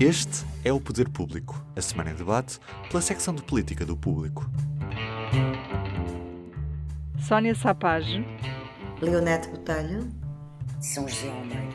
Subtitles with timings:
[0.00, 4.48] Este é o Poder Público, a semana em debate pela secção de política do Público.
[7.18, 8.24] Sónia Sapage,
[9.02, 10.08] Leonete Botelho,
[10.80, 11.74] São José Almeida.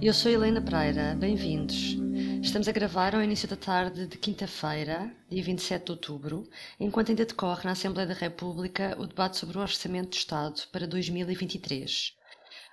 [0.00, 1.98] Eu sou Helena Pereira, bem-vindos.
[2.42, 6.48] Estamos a gravar ao início da tarde de quinta-feira, dia 27 de outubro,
[6.80, 10.86] enquanto ainda decorre na Assembleia da República o debate sobre o Orçamento do Estado para
[10.86, 12.18] 2023.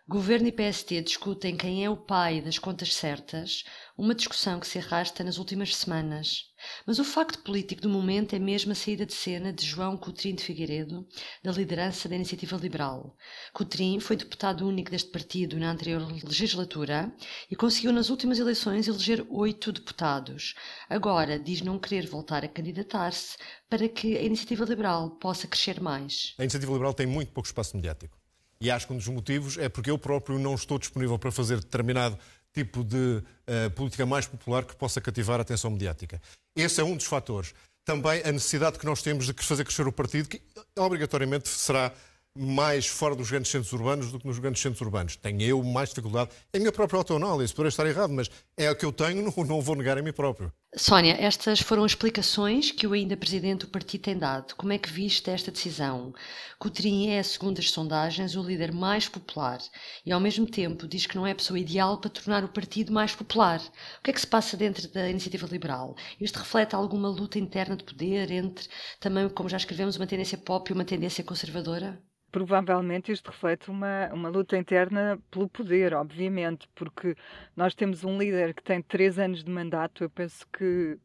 [0.09, 3.65] Governo e PST discutem quem é o pai das contas certas,
[3.97, 6.45] uma discussão que se arrasta nas últimas semanas.
[6.85, 10.37] Mas o facto político do momento é mesmo a saída de cena de João Coutrinho
[10.37, 11.05] de Figueiredo,
[11.43, 13.17] da liderança da Iniciativa Liberal.
[13.51, 17.13] Coutrinho foi deputado único deste partido na anterior legislatura
[17.51, 20.55] e conseguiu nas últimas eleições eleger oito deputados.
[20.89, 23.35] Agora diz não querer voltar a candidatar-se
[23.69, 26.33] para que a Iniciativa Liberal possa crescer mais.
[26.39, 28.16] A Iniciativa Liberal tem muito pouco espaço mediático.
[28.59, 31.59] E acho que um dos motivos é porque eu próprio não estou disponível para fazer
[31.59, 32.17] determinado
[32.53, 36.19] tipo de uh, política mais popular que possa cativar a atenção mediática.
[36.55, 37.53] Esse é um dos fatores.
[37.85, 40.41] Também a necessidade que nós temos de fazer crescer o partido, que
[40.77, 41.93] obrigatoriamente será
[42.37, 45.15] mais fora dos grandes centros urbanos do que nos grandes centros urbanos.
[45.15, 46.29] Tenho eu mais dificuldade.
[46.53, 49.61] É a minha própria autoanálise, poderei estar errado, mas é o que eu tenho, não
[49.61, 50.51] vou negar a mim próprio.
[50.75, 54.53] Sónia, estas foram explicações que o ainda presidente do partido tem dado.
[54.55, 56.13] Como é que viste esta decisão?
[56.59, 59.59] Coutrinho é, segundo as sondagens, o líder mais popular
[60.05, 62.91] e, ao mesmo tempo, diz que não é a pessoa ideal para tornar o partido
[62.91, 63.61] mais popular.
[63.99, 65.95] O que é que se passa dentro da iniciativa liberal?
[66.19, 68.67] Isto reflete alguma luta interna de poder entre,
[68.99, 72.01] também, como já escrevemos, uma tendência pop e uma tendência conservadora?
[72.31, 77.15] Provavelmente isto reflete uma, uma luta interna pelo poder, obviamente, porque
[77.55, 80.03] nós temos um líder que tem três anos de mandato.
[80.03, 80.97] Eu penso que.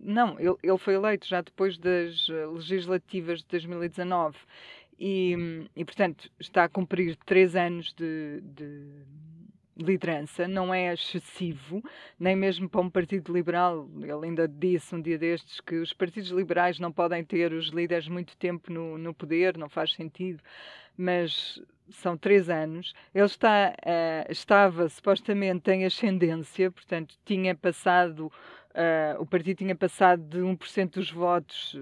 [0.00, 4.36] Não, ele, ele foi eleito já depois das legislativas de 2019
[4.98, 8.84] e, e portanto, está a cumprir três anos de, de
[9.78, 11.82] liderança, não é excessivo,
[12.18, 13.88] nem mesmo para um partido liberal.
[14.00, 18.08] Ele ainda disse um dia destes que os partidos liberais não podem ter os líderes
[18.08, 20.42] muito tempo no, no poder, não faz sentido,
[20.96, 22.92] mas são três anos.
[23.14, 30.22] Ele está, uh, estava supostamente em ascendência, portanto, tinha passado, uh, o partido tinha passado
[30.22, 31.76] de 1% dos votos,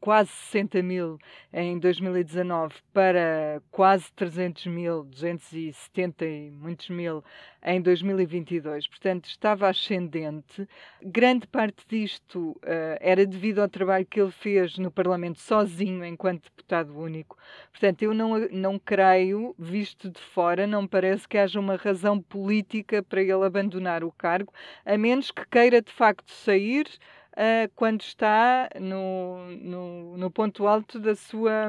[0.00, 1.18] quase 60 mil
[1.52, 7.22] em 2019 para quase 300 mil, 270 e muitos mil
[7.62, 8.88] em 2022.
[8.88, 10.66] Portanto, estava ascendente.
[11.02, 16.44] Grande parte disto uh, era devido ao trabalho que ele fez no Parlamento sozinho, enquanto
[16.44, 17.36] deputado único.
[17.70, 23.02] Portanto, eu não, não creio, visto de fora, não parece que haja uma razão política
[23.02, 24.52] para ele abandonar o cargo,
[24.84, 26.86] a menos que queira de facto sair
[27.32, 31.68] uh, quando está no, no, no, ponto alto da sua.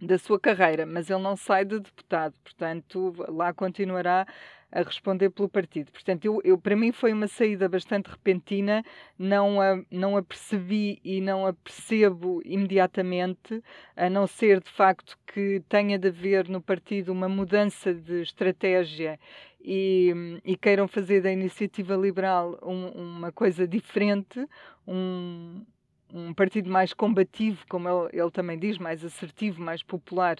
[0.00, 4.26] da sua carreira, mas ele não sai de deputado, portanto, lá continuará
[4.70, 5.90] a responder pelo partido.
[5.92, 8.84] Portanto, eu, eu, para mim foi uma saída bastante repentina,
[9.18, 13.62] não a, não a percebi e não a percebo imediatamente,
[13.96, 19.18] a não ser de facto que tenha de haver no partido uma mudança de estratégia
[19.66, 24.46] e, e queiram fazer da iniciativa liberal um, uma coisa diferente,
[24.86, 25.66] um,
[26.14, 30.38] um partido mais combativo, como ele, ele também diz, mais assertivo, mais popular.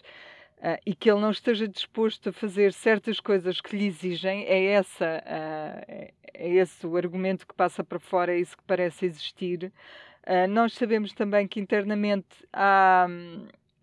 [0.59, 4.67] Uh, e que ele não esteja disposto a fazer certas coisas que lhe exigem, é,
[4.67, 9.71] essa, uh, é, esse o argumento que passa para fora, é isso que parece existir.
[10.27, 13.07] Uh, nós sabemos também que internamente há,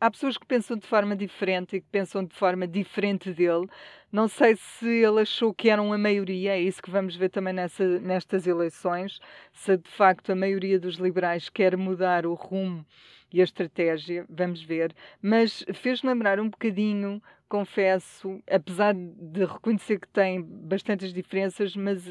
[0.03, 3.69] há pessoas que pensam de forma diferente e que pensam de forma diferente dele.
[4.11, 7.53] Não sei se ele achou que eram a maioria, é isso que vamos ver também
[7.53, 9.19] nessa, nestas eleições,
[9.53, 12.85] se de facto a maioria dos liberais quer mudar o rumo
[13.33, 20.07] e a estratégia, vamos ver, mas fez lembrar um bocadinho, confesso, apesar de reconhecer que
[20.07, 22.03] tem bastantes diferenças, mas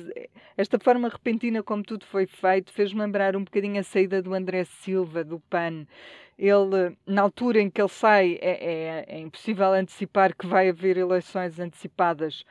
[0.56, 4.64] esta forma repentina como tudo foi feito fez-me lembrar um bocadinho a saída do André
[4.64, 5.86] Silva, do PAN.
[6.36, 10.96] Ele, na altura em que ele sai, é, é, é impossível antecipar que vai haver
[10.96, 12.44] eleições antecipadas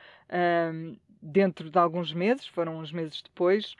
[0.72, 3.76] um, dentro de alguns meses, foram uns meses depois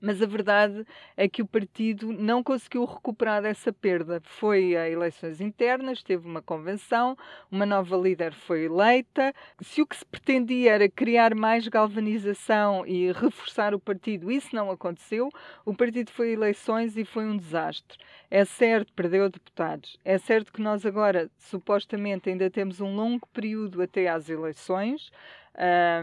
[0.00, 0.84] mas a verdade
[1.16, 4.20] é que o partido não conseguiu recuperar essa perda.
[4.24, 7.16] Foi a eleições internas, teve uma convenção,
[7.50, 9.34] uma nova líder foi eleita.
[9.60, 14.70] Se o que se pretendia era criar mais galvanização e reforçar o partido, isso não
[14.70, 15.28] aconteceu.
[15.64, 17.98] O partido foi a eleições e foi um desastre.
[18.30, 19.98] É certo, perdeu deputados.
[20.04, 25.10] É certo que nós agora, supostamente, ainda temos um longo período até às eleições.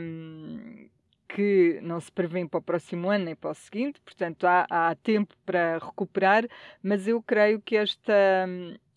[0.02, 0.88] Um,
[1.28, 4.96] que não se prevê para o próximo ano nem para o seguinte, portanto há, há
[4.96, 6.46] tempo para recuperar,
[6.82, 8.48] mas eu creio que esta,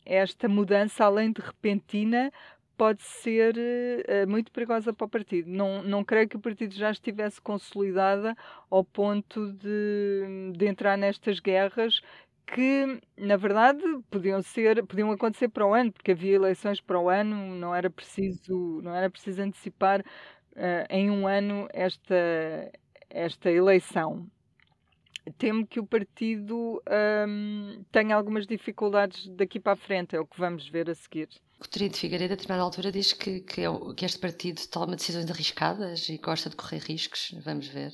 [0.04, 2.32] esta mudança, além de repentina,
[2.76, 5.50] pode ser uh, muito perigosa para o partido.
[5.50, 8.34] Não, não creio que o partido já estivesse consolidada
[8.70, 12.00] ao ponto de, de entrar nestas guerras
[12.46, 17.08] que, na verdade, podiam ser, podiam acontecer para o ano, porque havia eleições para o
[17.08, 20.02] ano, não era preciso, não era preciso antecipar
[20.60, 22.70] uh, em um ano esta,
[23.08, 24.26] esta eleição.
[25.38, 26.82] Temo que o partido
[27.28, 31.28] um, tenha algumas dificuldades daqui para a frente, é o que vamos ver a seguir.
[31.60, 35.30] Coutinho de Figueiredo, a determinada altura, diz que, que, é que, este partido toma decisões
[35.30, 37.34] arriscadas e gosta de correr riscos.
[37.44, 37.92] Vamos ver.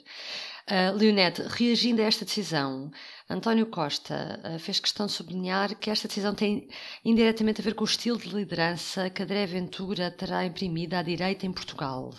[0.71, 2.93] Uh, Leonete, reagindo a esta decisão,
[3.29, 6.69] António Costa uh, fez questão de sublinhar que esta decisão tem
[7.05, 11.45] indiretamente a ver com o estilo de liderança que André Ventura terá imprimido à direita
[11.45, 12.15] em Portugal.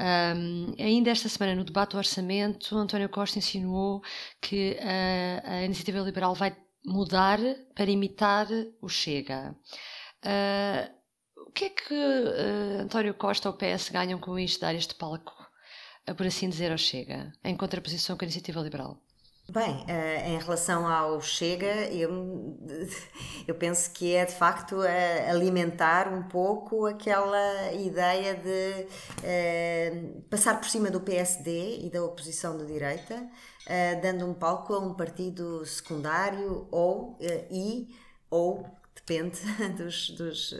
[0.00, 4.02] Um, ainda esta semana, no debate do orçamento, António Costa insinuou
[4.40, 7.38] que uh, a iniciativa liberal vai mudar
[7.74, 8.48] para imitar
[8.80, 9.54] o Chega.
[10.24, 10.88] Uh,
[11.48, 14.94] o que é que uh, António Costa ou o PS ganham com isto, dar este
[14.94, 15.32] palco,
[16.08, 18.98] uh, por assim dizer, ao Chega, em contraposição com a iniciativa liberal?
[19.50, 19.84] Bem,
[20.24, 22.56] em relação ao Chega, eu,
[23.46, 24.76] eu penso que é de facto
[25.28, 28.86] alimentar um pouco aquela ideia de
[30.30, 33.28] passar por cima do PSD e da oposição de direita,
[34.00, 37.18] dando um palco a um partido secundário ou
[37.50, 37.88] e
[38.30, 38.64] ou
[39.04, 39.40] depende
[39.76, 40.54] dos, dos,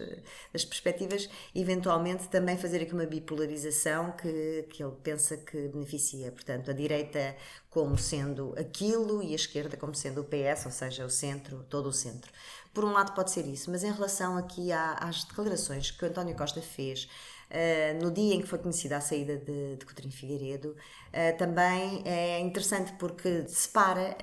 [0.53, 6.31] das perspectivas, eventualmente também fazer aqui uma bipolarização que, que ele pensa que beneficia.
[6.33, 7.37] Portanto, a direita
[7.71, 11.89] como sendo aquilo e a esquerda como sendo o PS, ou seja, o centro, todo
[11.89, 12.31] o centro.
[12.75, 16.37] Por um lado pode ser isso, mas em relação aqui às declarações que o António
[16.37, 17.09] Costa fez
[17.53, 22.03] Uh, no dia em que foi conhecida a saída de, de Coutinho Figueiredo, uh, também
[22.07, 24.17] é interessante porque separa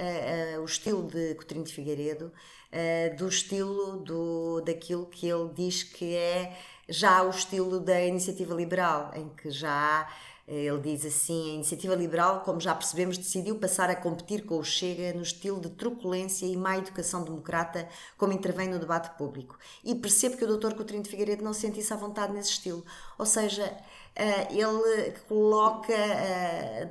[0.57, 2.33] uh, o estilo de Coutinho de Figueiredo
[2.71, 6.57] uh, do estilo do, daquilo que ele diz que é
[6.87, 10.07] já o estilo da iniciativa liberal, em que já
[10.49, 14.57] eh, ele diz assim: a iniciativa liberal, como já percebemos, decidiu passar a competir com
[14.57, 17.87] o Chega no estilo de truculência e má educação democrata,
[18.17, 19.57] como intervém no debate público.
[19.83, 20.73] E percebo que o Dr.
[20.73, 22.83] Coutinho de Figueiredo não sentisse à vontade nesse estilo.
[23.17, 23.77] Ou seja,
[24.15, 25.93] eh, ele coloca,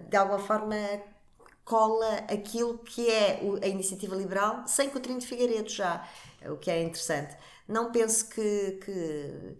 [0.09, 0.77] de alguma forma,
[1.69, 6.03] cola aquilo que é a iniciativa liberal sem Coutinho de Figueiredo já,
[6.47, 7.37] o que é interessante.
[7.69, 9.59] Não penso que, que,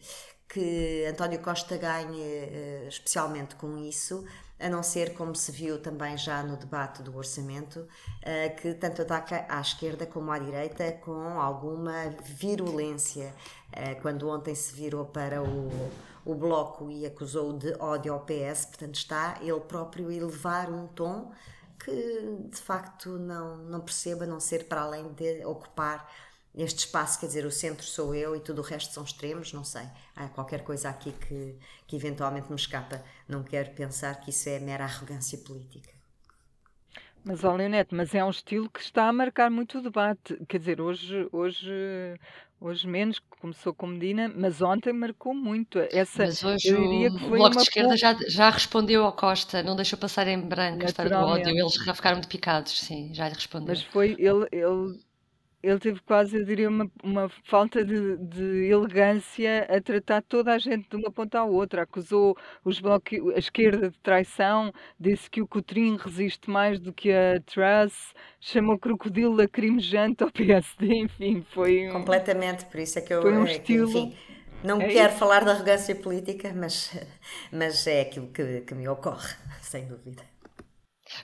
[0.49, 4.25] que António Costa ganhe eh, especialmente com isso,
[4.59, 7.87] a não ser, como se viu também já no debate do orçamento,
[8.23, 13.35] eh, que tanto ataca à esquerda como à direita com alguma virulência.
[13.71, 15.71] Eh, quando ontem se virou para o,
[16.25, 20.87] o Bloco e acusou de ódio ao PS, portanto está ele próprio a elevar um
[20.87, 21.31] tom
[21.79, 26.11] que de facto não, não perceba não ser para além de ocupar
[26.55, 29.65] este espaço, quer dizer, o centro sou eu e tudo o resto são extremos, não
[29.65, 29.87] sei.
[30.17, 33.03] Há qualquer coisa aqui que, que eventualmente me escapa.
[33.29, 35.98] Não quero pensar que isso é mera arrogância política.
[37.29, 40.35] Mas, ó Leonete, mas é um estilo que está a marcar muito o debate.
[40.49, 42.19] Quer dizer, hoje, hoje
[42.61, 45.79] Hoje menos, começou com Medina, mas ontem marcou muito.
[45.93, 50.27] Essa, mas hoje o Bloco de Esquerda já, já respondeu ao Costa, não deixou passar
[50.27, 51.49] em branco a história do ódio.
[51.51, 53.69] Eles já ficaram muito picados, sim, já lhe respondeu.
[53.69, 54.99] Mas foi, ele, ele
[55.63, 60.59] ele teve quase, eu diria, uma, uma falta de, de elegância a tratar toda a
[60.59, 61.83] gente de uma ponta à outra.
[61.83, 67.11] Acusou os bloco, a esquerda de traição, disse que o Cotrim resiste mais do que
[67.13, 73.13] a Truss, chamou crocodilo lacrimejante ao PSD, enfim, foi um, Completamente, por isso é que
[73.13, 73.23] eu...
[73.23, 73.89] Foi um é, estilo...
[73.89, 74.17] enfim,
[74.63, 75.19] não é quero isso.
[75.19, 76.97] falar da arrogância política, mas,
[77.53, 80.23] mas é aquilo que, que me ocorre, sem dúvida.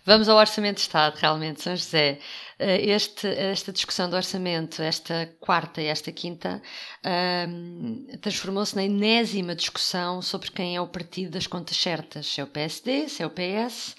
[0.04, 2.18] Vamos ao Orçamento de Estado, realmente, São José.
[2.58, 6.62] Eh, este, esta discussão do orçamento, esta quarta e esta quinta,
[7.48, 12.44] um, transformou-se na enésima discussão sobre quem é o partido das contas certas, se é
[12.44, 13.90] o PSD, se é o PS.
[13.90, 13.96] Uh,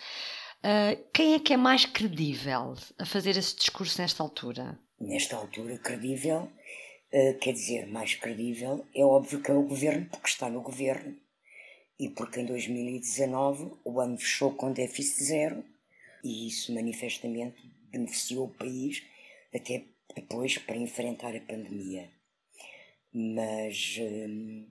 [0.63, 4.79] eh, quem é que é mais credível a fazer esse discurso nesta altura?
[4.99, 6.49] Nesta altura, credível,
[7.13, 11.15] uh, quer dizer, mais credível, é óbvio que é o governo, porque está no governo
[11.99, 15.63] e porque em 2019 o ano fechou com déficit zero
[16.25, 19.03] e isso manifestamente beneficiou o país
[19.53, 22.09] até depois para enfrentar a pandemia.
[23.13, 24.67] Mas hum,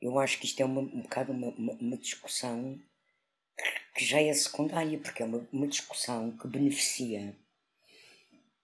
[0.00, 2.80] eu acho que isto é uma, um bocado uma, uma, uma discussão
[3.94, 7.36] que já é secundária, porque é uma, uma discussão que beneficia,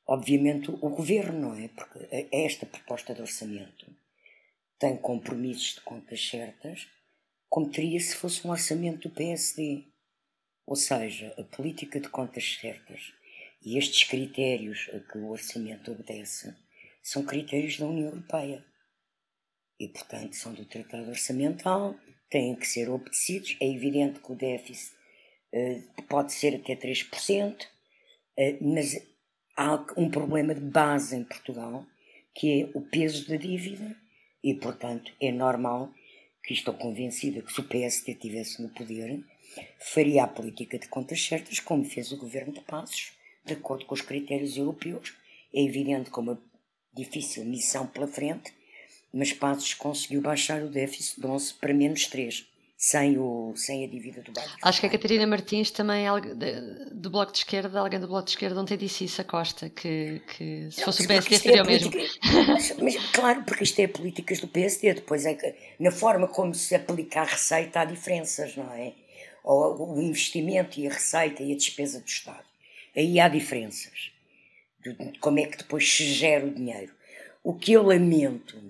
[0.07, 1.68] obviamente, o governo, não é?
[1.68, 1.99] Porque
[2.33, 3.95] esta proposta de orçamento
[4.78, 6.88] tem compromissos de contas certas,
[7.49, 9.85] como teria se fosse um orçamento do PSD.
[10.68, 13.14] Ou seja, a política de contas certas
[13.64, 16.54] e estes critérios a que o orçamento obedece
[17.02, 18.62] são critérios da União Europeia.
[19.80, 21.96] e, portanto, são do Tratado Orçamental,
[22.28, 23.56] têm que ser obedecidos.
[23.60, 24.92] É evidente que o déficit
[25.54, 27.66] uh, pode ser até 3%, uh,
[28.60, 28.94] mas
[29.56, 31.87] há um problema de base em Portugal,
[32.34, 33.96] que é o peso da dívida,
[34.44, 35.94] e, portanto, é normal
[36.44, 39.25] que estou convencida que se o PSD estivesse no poder,
[39.78, 43.12] faria a política de contas certas, como fez o governo de Passos,
[43.44, 45.14] de acordo com os critérios europeus.
[45.52, 46.40] É evidente que uma
[46.92, 48.52] difícil missão pela frente,
[49.12, 52.46] mas Passos conseguiu baixar o déficit de 11 para menos 3
[52.78, 54.48] sem, o, sem a dívida do banco.
[54.62, 56.06] Acho que a Catarina Martins também,
[56.92, 60.22] do Bloco de Esquerda, alguém do Bloco de Esquerda ontem disse isso a Costa, que,
[60.36, 61.90] que se fosse o PSD é seria o mesmo.
[62.46, 66.54] Mas, mas, claro, porque isto é políticas do PSD, depois é que na forma como
[66.54, 68.92] se aplica a receita há diferenças, não é?
[69.50, 72.44] O investimento e a receita e a despesa do Estado.
[72.94, 74.12] Aí há diferenças.
[74.78, 76.94] De como é que depois se gera o dinheiro.
[77.42, 78.60] O que eu lamento,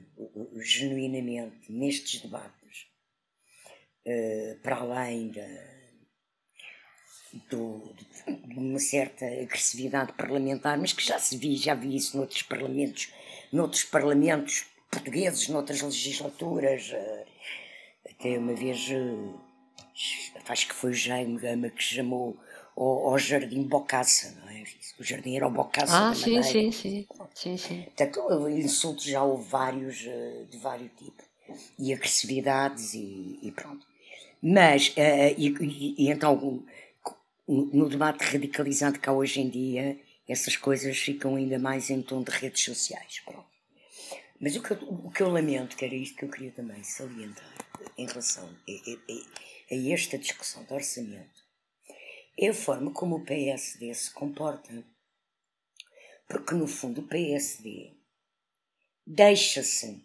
[0.56, 2.86] genuinamente, nestes debates,
[4.06, 5.32] eh, para além
[7.50, 7.92] do,
[8.46, 13.12] de uma certa agressividade parlamentar, mas que já se viu, já vi isso noutros parlamentos,
[13.52, 16.90] noutros parlamentos portugueses, noutras legislaturas.
[16.92, 17.26] Eh,
[18.10, 19.47] até uma vez, eh,
[20.48, 22.36] acho que foi o Jaime Gama que chamou
[22.76, 24.64] ao, ao Jardim Bocaça, não é?
[24.98, 26.08] O jardim era o Bocaça.
[26.08, 27.82] Ah, sim, sim, sim, sim, sim.
[27.82, 31.24] Portanto, insultos já houve vários, de vários tipos.
[31.78, 33.86] E agressividades e, e pronto.
[34.42, 36.62] Mas, uh, e, e, então,
[37.46, 42.22] no debate radicalizado que há hoje em dia, essas coisas ficam ainda mais em tom
[42.22, 43.22] de redes sociais.
[43.24, 43.46] Pronto.
[44.40, 46.82] Mas o que, eu, o que eu lamento, que era isto que eu queria também
[46.82, 47.52] salientar
[47.96, 51.42] em relação a, a, a esta discussão de orçamento,
[52.38, 54.84] é a forma como o PSD se comporta.
[56.28, 57.92] Porque, no fundo, o PSD
[59.06, 60.04] deixa-se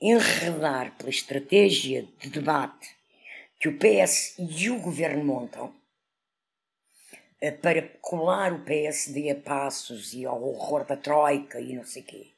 [0.00, 2.96] enredar pela estratégia de debate
[3.58, 5.74] que o PS e o governo montam
[7.40, 12.02] eh, para colar o PSD a passos e ao horror da Troika e não sei
[12.02, 12.32] quê.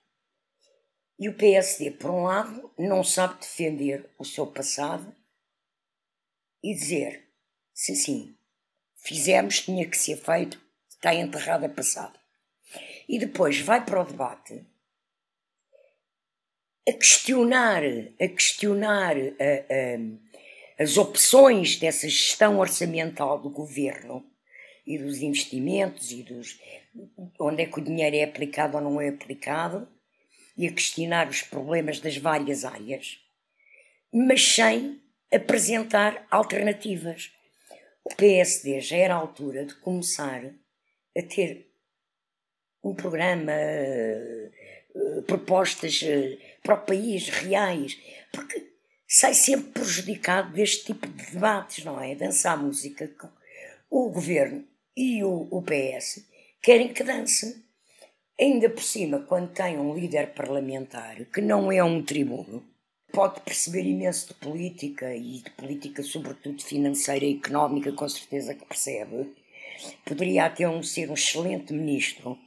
[1.19, 5.15] E o PSD, por um lado, não sabe defender o seu passado
[6.62, 7.29] e dizer:
[7.73, 8.37] sim, sim,
[8.97, 12.19] fizemos, tinha que ser feito, está enterrado a passado.
[13.09, 14.65] E depois vai para o debate
[16.88, 24.25] a questionar, a questionar a, a, as opções dessa gestão orçamental do governo
[24.87, 26.59] e dos investimentos e dos
[27.38, 29.87] onde é que o dinheiro é aplicado ou não é aplicado
[30.57, 33.21] e a questionar os problemas das várias áreas,
[34.12, 35.00] mas sem
[35.32, 37.32] apresentar alternativas.
[38.04, 40.42] O PSD já era a altura de começar
[41.16, 41.70] a ter
[42.82, 44.50] um programa, eh,
[45.26, 47.99] propostas eh, para o país reais,
[48.32, 48.73] porque
[49.06, 52.14] sai sempre prejudicado deste tipo de debates, não é?
[52.14, 53.11] Dançar música
[53.90, 54.64] o governo
[54.97, 56.26] e o, o PS
[56.62, 57.64] querem que dance.
[58.40, 62.64] Ainda por cima, quando tem um líder parlamentar que não é um tribuno,
[63.12, 68.65] pode perceber imenso de política e de política, sobretudo financeira e económica, com certeza que
[68.65, 69.35] percebe.
[70.05, 72.38] Poderia até um, ser um excelente ministro,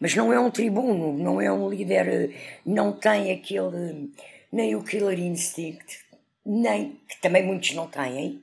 [0.00, 4.10] mas não é um tribuno, não é um líder, não tem aquele
[4.52, 6.00] nem o Killer Instinct,
[6.44, 8.42] nem, que também muitos não têm,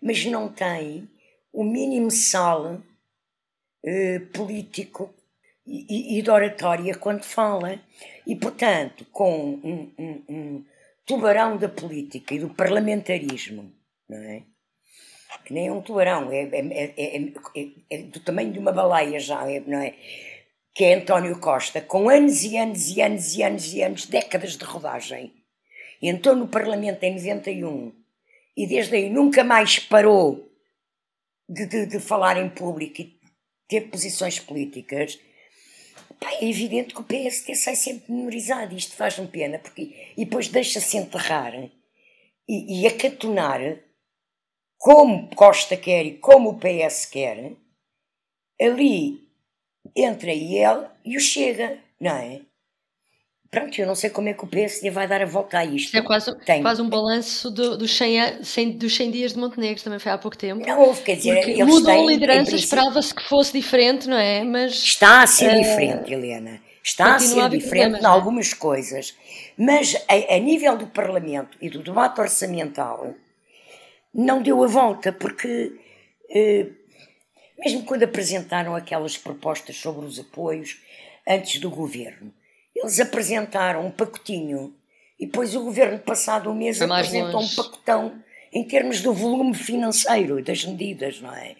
[0.00, 1.08] mas não têm
[1.52, 2.80] o mínimo sal
[3.84, 5.12] eh, político
[5.66, 7.80] e, e, de oratória quando fala.
[8.26, 10.64] E, portanto, com um, um,
[11.16, 13.72] tubarão da política e do parlamentarismo,
[14.08, 14.42] não é?
[15.44, 19.44] Que nem é um tubarão, é, é, é, é, do tamanho de uma baleia já,
[19.66, 19.94] não é?
[20.74, 24.56] Que é António Costa, com anos e anos e anos e anos e anos, décadas
[24.56, 25.32] de rodagem
[26.02, 27.92] entrou no Parlamento em 91
[28.56, 30.50] e desde aí nunca mais parou
[31.48, 33.20] de, de, de falar em público e
[33.68, 35.18] ter posições políticas,
[36.22, 38.76] pá, é evidente que o PSD sai sempre memorizado.
[38.76, 41.52] Isto faz-me pena, porque e depois deixa-se enterrar
[42.48, 43.60] e, e acatonar
[44.78, 47.52] como Costa quer e como o PS quer,
[48.60, 49.28] ali
[49.96, 52.40] entre ele e o Chega, não é?
[53.52, 55.94] Pronto, eu não sei como é que o PSD vai dar a volta a isto.
[55.94, 56.62] É quase, Tem.
[56.62, 60.16] quase um balanço do, dos, 100, 100, dos 100 dias de Montenegro, também foi há
[60.16, 60.66] pouco tempo.
[60.66, 64.42] Não houve, quer dizer, eles mudou têm, liderança, esperava-se que fosse diferente, não é?
[64.42, 66.62] Mas Está a ser uh, diferente, Helena.
[66.82, 68.06] Está a ser diferente em é?
[68.06, 69.14] algumas coisas.
[69.54, 73.14] Mas a, a, nível do Parlamento e do debate orçamental,
[74.14, 75.78] não deu a volta, porque
[76.30, 76.72] uh,
[77.58, 80.78] mesmo quando apresentaram aquelas propostas sobre os apoios
[81.28, 82.32] antes do governo
[82.82, 84.74] eles apresentaram um pacotinho
[85.18, 88.12] e depois o governo, passado um mês, apresentou um pacotão
[88.52, 91.54] em termos do volume financeiro das medidas, não é?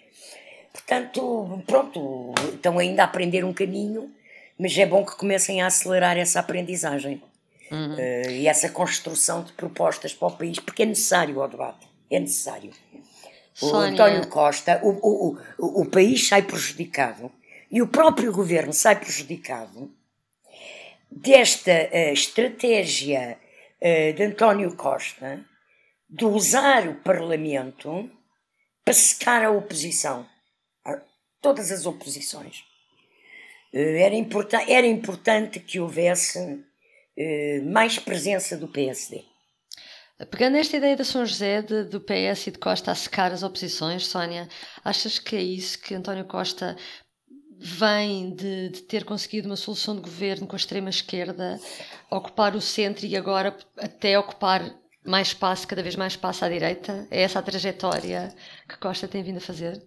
[0.71, 4.11] Portanto, pronto, estão ainda a aprender um caminho,
[4.59, 7.21] mas é bom que comecem a acelerar essa aprendizagem
[7.71, 7.95] uhum.
[7.95, 12.19] uh, e essa construção de propostas para o país, porque é necessário o debate, é
[12.19, 12.71] necessário.
[13.61, 17.31] O António Costa, o, o, o, o país sai prejudicado
[17.71, 19.91] e o próprio governo sai prejudicado
[21.15, 23.37] desta uh, estratégia
[23.81, 25.45] uh, de António Costa
[26.09, 28.09] de usar o Parlamento
[28.83, 30.27] para secar a oposição,
[31.41, 32.63] todas as oposições.
[33.73, 36.63] Uh, era, importa era importante que houvesse
[37.71, 39.23] mais presença do PSD.
[40.31, 43.43] Pegando esta ideia da São José, de, do PS e de Costa a secar as
[43.43, 44.47] oposições, Sónia,
[44.83, 46.75] achas que é isso que António Costa
[47.65, 51.57] vem de, de, ter conseguido uma solução de governo com a extrema-esquerda,
[52.11, 57.07] ocupar o centro e agora até ocupar mais espaço, cada vez mais espaço à direita?
[57.09, 58.35] É essa a trajetória
[58.67, 59.81] que Costa tem vindo a fazer?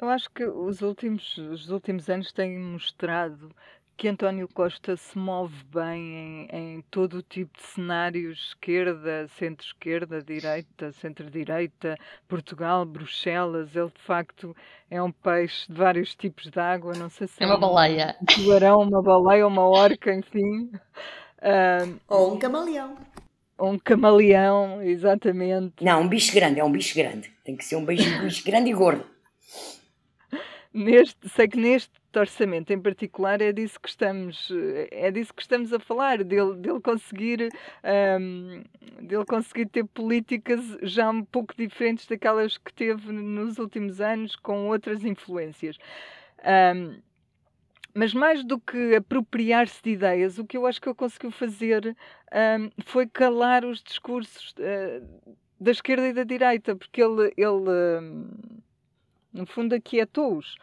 [0.00, 3.52] Eu acho que os últimos, os últimos anos têm mostrado
[4.00, 10.22] que António Costa se move bem em, em todo o tipo de cenários, esquerda, centro-esquerda,
[10.22, 13.76] direita, centro-direita, Portugal, Bruxelas.
[13.76, 14.56] Ele, de facto,
[14.90, 16.94] é um peixe de vários tipos de água.
[16.94, 18.16] Não sei se é, é uma baleia.
[18.22, 20.70] Um tubarão, uma baleia, uma orca, enfim.
[21.42, 22.96] Uh, Ou um camaleão.
[23.58, 25.84] Um camaleão, exatamente.
[25.84, 27.30] Não, um bicho grande, é um bicho grande.
[27.44, 29.04] Tem que ser um bicho, um bicho grande e gordo.
[30.72, 34.48] Neste, sei que neste orçamento em particular é disso que estamos
[34.92, 37.48] é disso que estamos a falar dele, dele conseguir
[38.20, 38.62] um,
[39.02, 44.68] dele conseguir ter políticas já um pouco diferentes daquelas que teve nos últimos anos com
[44.68, 45.76] outras influências.
[46.44, 47.00] Um,
[47.92, 51.96] mas mais do que apropriar-se de ideias, o que eu acho que ele conseguiu fazer
[52.32, 58.30] um, foi calar os discursos uh, da esquerda e da direita, porque ele, ele
[59.32, 60.56] no fundo, aquietou-os.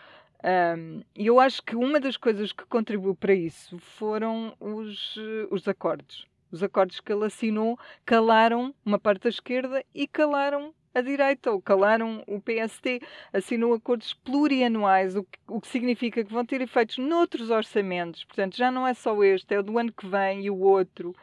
[0.44, 5.16] Um, e eu acho que uma das coisas que contribuiu para isso foram os,
[5.50, 6.26] os acordes.
[6.52, 11.62] Os acordes que ele assinou calaram uma parte da esquerda e calaram a direita, ou
[11.62, 13.02] calaram o PST.
[13.34, 18.24] Assinou acordos plurianuais, o que, o que significa que vão ter efeitos noutros orçamentos.
[18.24, 21.16] Portanto, já não é só este, é o do ano que vem e o outro.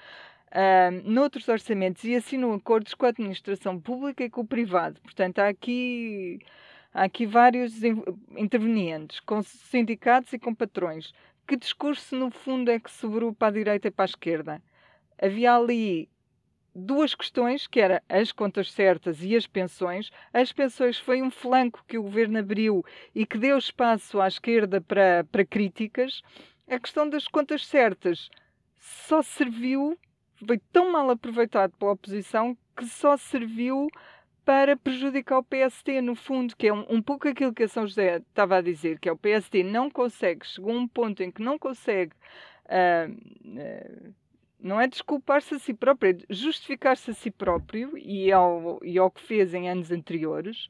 [0.55, 5.01] Um, noutros orçamentos e assinou acordos com a administração pública e com o privado.
[5.01, 6.38] Portanto, há aqui
[6.95, 7.83] Há aqui vários
[8.37, 11.13] intervenientes, com sindicatos e com patrões.
[11.45, 14.63] Que discurso, no fundo, é que sobrou para a direita e para a esquerda?
[15.21, 16.09] Havia ali
[16.73, 20.11] duas questões, que era as contas certas e as pensões.
[20.33, 24.81] As pensões foi um flanco que o governo abriu e que deu espaço à esquerda
[24.81, 26.23] para, para críticas.
[26.69, 28.31] A questão das contas certas
[28.79, 29.99] só serviu,
[30.47, 33.89] foi tão mal aproveitado pela oposição que só serviu
[34.45, 37.87] para prejudicar o PST, no fundo, que é um, um, pouco aquilo que a São
[37.87, 41.31] José estava a dizer, que é o PST não consegue, chegou a um ponto em
[41.31, 42.13] que não consegue,
[42.67, 44.15] uh, uh,
[44.61, 49.11] não é desculpar-se a si próprio, é justificar-se a si próprio e ao, e ao
[49.11, 50.69] que fez em anos anteriores.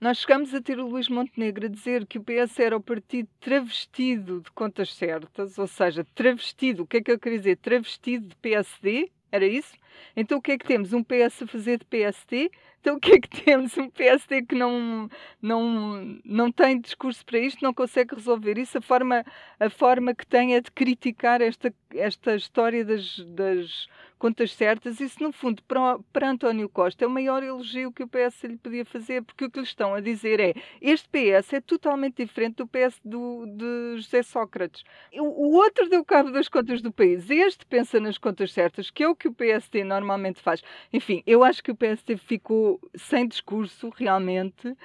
[0.00, 3.28] Nós chegamos a ter o Luís Montenegro a dizer que o PS era o partido
[3.40, 7.56] travestido de contas certas, ou seja, travestido, o que é que eu queria dizer?
[7.56, 9.74] Travestido de PSD, era isso?
[10.16, 10.92] Então o que é que temos?
[10.92, 12.50] Um PS a fazer de PST?
[12.80, 13.76] Então o que é que temos?
[13.76, 15.08] Um PSD que não,
[15.42, 18.78] não, não tem discurso para isto, não consegue resolver isso.
[18.78, 19.24] A forma,
[19.58, 25.00] a forma que tem é de criticar esta, esta história das, das contas certas.
[25.00, 28.56] Isso, no fundo, para, para António Costa é o maior elogio que o PS lhe
[28.56, 32.56] podia fazer, porque o que lhe estão a dizer é este PS é totalmente diferente
[32.56, 34.84] do PS do, de José Sócrates.
[35.14, 37.28] O, o outro deu cabo das contas do país.
[37.30, 40.62] Este pensa nas contas certas, que é o que o PSD normalmente faz.
[40.92, 44.76] Enfim, eu acho que o PSD ficou sem discurso, realmente,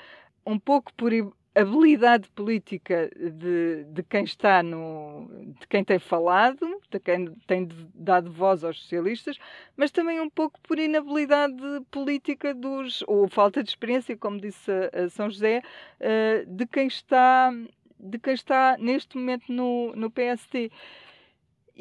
[0.45, 1.11] um pouco por
[1.53, 5.29] habilidade política de, de quem está no.
[5.59, 9.37] de quem tem falado, de quem tem dado voz aos socialistas,
[9.75, 11.55] mas também um pouco por inabilidade
[11.89, 13.03] política dos.
[13.07, 15.61] ou falta de experiência, como disse a, São José,
[15.99, 17.51] uh, de quem está.
[17.99, 20.71] de quem está neste momento no, no PST.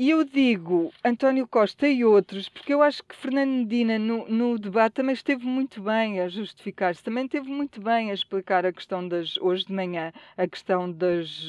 [0.02, 4.58] E eu digo António Costa e outros, porque eu acho que Fernando Medina no, no
[4.58, 9.06] debate também esteve muito bem a justificar-se, também esteve muito bem a explicar a questão
[9.06, 11.46] das, hoje de manhã, a questão das,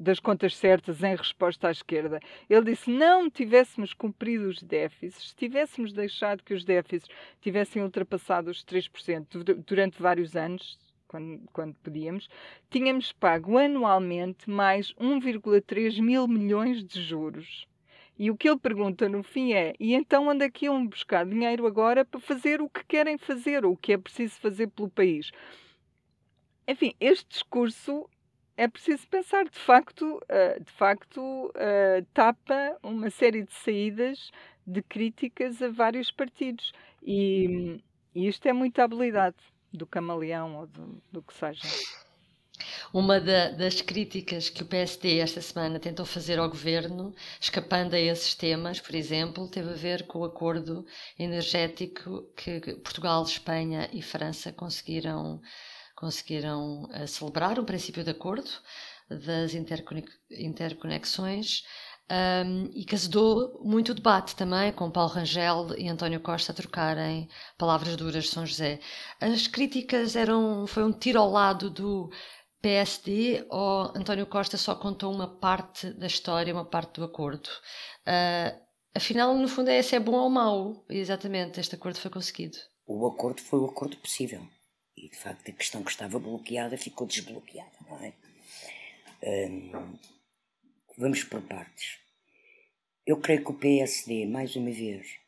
[0.00, 2.18] das contas certas em resposta à esquerda.
[2.50, 7.08] Ele disse: não tivéssemos cumprido os déficits, se tivéssemos deixado que os déficits
[7.40, 12.28] tivessem ultrapassado os 3% durante vários anos, quando, quando podíamos,
[12.68, 17.64] tínhamos pago anualmente mais 1,3 mil milhões de juros.
[18.18, 21.26] E o que ele pergunta no fim é: e então onde é que iam buscar
[21.26, 24.88] dinheiro agora para fazer o que querem fazer, ou o que é preciso fazer pelo
[24.88, 25.30] país?
[26.66, 28.08] Enfim, este discurso
[28.56, 34.32] é preciso pensar, de facto, uh, de facto uh, tapa uma série de saídas
[34.66, 36.72] de críticas a vários partidos.
[37.02, 37.80] E,
[38.14, 39.36] e isto é muita habilidade
[39.72, 41.68] do camaleão ou do, do que seja.
[42.92, 48.00] Uma da, das críticas que o PSD esta semana tentou fazer ao governo, escapando a
[48.00, 50.84] esses temas, por exemplo, teve a ver com o acordo
[51.18, 55.40] energético que Portugal, Espanha e França conseguiram,
[55.94, 58.50] conseguiram uh, celebrar, um princípio de acordo
[59.08, 61.62] das interconexões.
[62.08, 62.94] Um, e que
[63.64, 68.30] muito o debate também, com Paulo Rangel e António Costa a trocarem palavras duras de
[68.30, 68.78] São José.
[69.20, 72.08] As críticas eram, foi um tiro ao lado do
[72.66, 77.48] PSD ou António Costa só contou uma parte da história, uma parte do acordo?
[78.02, 78.60] Uh,
[78.92, 80.84] afinal, no fundo, é se é bom ou mau.
[80.88, 82.58] exatamente, este acordo foi conseguido.
[82.84, 84.44] O acordo foi o acordo possível.
[84.96, 88.12] E, de facto, a questão que estava bloqueada ficou desbloqueada, não é?
[89.22, 89.96] Um,
[90.98, 92.00] vamos por partes.
[93.06, 95.20] Eu creio que o PSD, mais uma vez,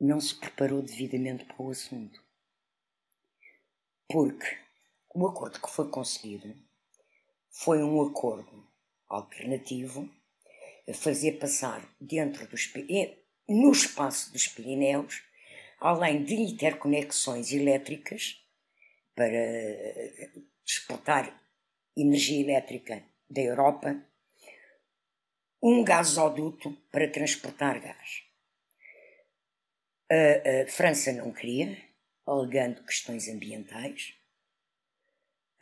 [0.00, 2.24] não se preparou devidamente para o assunto.
[4.08, 4.69] Porque
[5.14, 6.54] o acordo que foi conseguido
[7.50, 8.66] foi um acordo
[9.08, 10.08] alternativo
[10.88, 12.72] a fazer passar dentro dos
[13.48, 15.22] no espaço dos Pirineus,
[15.80, 18.40] além de interconexões elétricas
[19.14, 19.36] para
[20.64, 21.42] exportar
[21.96, 24.00] energia elétrica da Europa,
[25.62, 28.22] um gasoduto para transportar gás.
[30.08, 31.76] A, a França não queria,
[32.24, 34.19] alegando questões ambientais.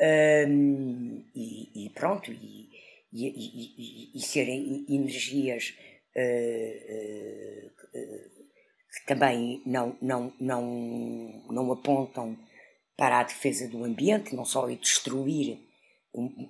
[0.00, 2.70] Um, e, e, pronto, e,
[3.12, 5.74] e, e serem energias
[6.16, 8.28] uh, uh,
[8.94, 12.38] que também não, não, não, não apontam
[12.96, 15.58] para a defesa do ambiente, não só destruir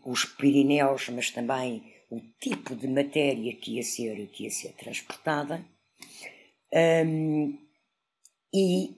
[0.04, 5.64] os Pirineus, mas também o tipo de matéria que ia ser, que ia ser transportada.
[6.72, 7.58] Um,
[8.52, 8.97] e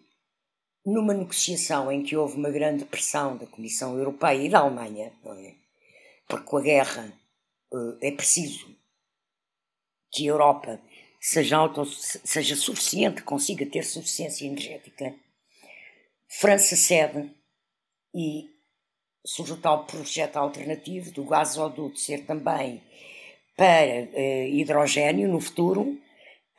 [0.84, 5.32] numa negociação em que houve uma grande pressão da Comissão Europeia e da Alemanha, não
[5.34, 5.54] é?
[6.26, 7.12] porque com a guerra
[7.72, 8.74] uh, é preciso
[10.12, 10.80] que a Europa
[11.20, 15.14] seja, auto, seja suficiente, consiga ter suficiência energética,
[16.32, 17.28] França cede
[18.14, 18.48] e
[19.26, 22.80] surge o tal projeto alternativo do gasoduto ser também
[23.56, 26.00] para uh, hidrogênio no futuro,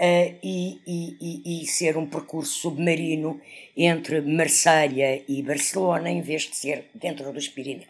[0.02, 3.40] uh, e, e, e, ser um percurso submarino
[3.78, 7.88] entre Marselha e Barcelona, em vez de ser dentro dos Pirineus.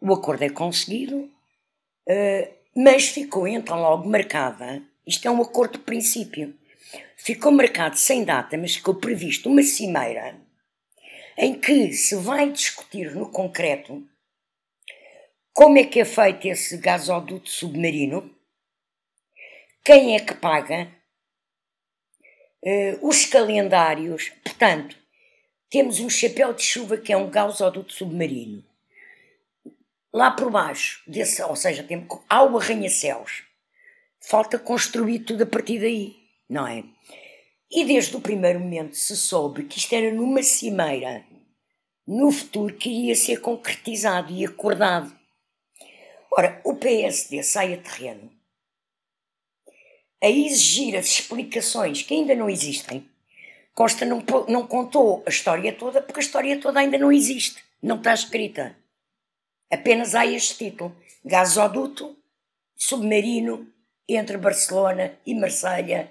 [0.00, 4.82] O acordo é conseguido, uh, mas ficou então logo marcada.
[5.06, 6.54] Isto é um acordo de princípio.
[7.16, 10.36] Ficou marcado sem data, mas ficou previsto uma cimeira
[11.36, 14.04] em que se vai discutir no concreto
[15.52, 18.37] como é que é feito esse gasoduto submarino
[19.88, 20.86] quem é que paga,
[22.62, 24.30] uh, os calendários.
[24.44, 24.94] Portanto,
[25.70, 28.62] temos um chapéu de chuva que é um gasoduto submarino.
[30.12, 33.44] Lá por baixo, desse, ou seja, tem, há o arranha-céus.
[34.20, 36.84] Falta construir tudo a partir daí, não é?
[37.70, 41.24] E desde o primeiro momento se soube que isto era numa cimeira,
[42.06, 45.10] no futuro, que iria ser concretizado e acordado.
[46.30, 48.37] Ora, o PSD sai a terreno
[50.22, 53.08] a exigir as explicações que ainda não existem.
[53.74, 57.96] Costa não, não contou a história toda porque a história toda ainda não existe, não
[57.96, 58.76] está escrita.
[59.70, 62.16] Apenas há este título: Gasoduto
[62.74, 63.68] submarino
[64.08, 66.10] entre Barcelona e Marselha,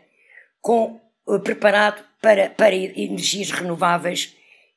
[0.61, 4.35] com, uh, preparado para, para energias renováveis,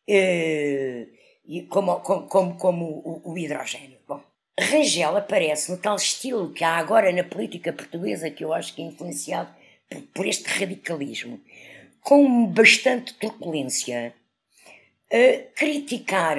[0.09, 4.00] uh, como, como, como, como o, o hidrogênio.
[4.61, 8.83] Rangel aparece no tal estilo que há agora na política portuguesa, que eu acho que
[8.83, 9.53] é influenciado
[9.89, 11.41] por, por este radicalismo,
[12.01, 14.15] com bastante truculência,
[15.11, 16.37] a criticar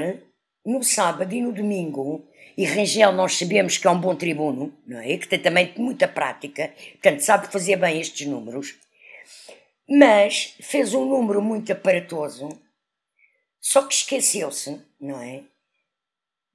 [0.66, 5.00] no sábado e no domingo, e Rangel nós sabemos que é um bom tribuno, não
[5.00, 5.18] é?
[5.18, 8.76] Que tem também muita prática, portanto sabe fazer bem estes números,
[9.90, 12.50] mas fez um número muito aparatoso,
[13.60, 15.44] só que esqueceu-se, não é?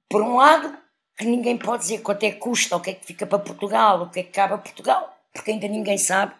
[0.09, 0.77] Por um lado,
[1.17, 4.03] que ninguém pode dizer quanto é que custa, o que é que fica para Portugal,
[4.03, 6.33] o que é que cabe a Portugal, porque ainda ninguém sabe